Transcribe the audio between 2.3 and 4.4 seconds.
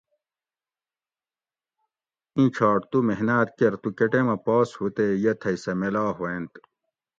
ایں چھاٹ تو محناۤت کر تو کہۤ ٹیمہ